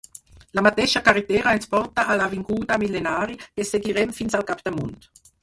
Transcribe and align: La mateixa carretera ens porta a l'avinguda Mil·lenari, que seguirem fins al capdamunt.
La 0.59 0.61
mateixa 0.67 1.01
carretera 1.09 1.53
ens 1.57 1.69
porta 1.73 2.05
a 2.13 2.15
l'avinguda 2.21 2.79
Mil·lenari, 2.85 3.37
que 3.59 3.67
seguirem 3.75 4.17
fins 4.23 4.41
al 4.41 4.49
capdamunt. 4.51 4.99